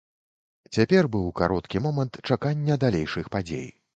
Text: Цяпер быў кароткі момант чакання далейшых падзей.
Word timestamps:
Цяпер 0.77 1.09
быў 1.15 1.27
кароткі 1.41 1.83
момант 1.87 2.19
чакання 2.29 2.79
далейшых 2.87 3.31
падзей. 3.37 3.71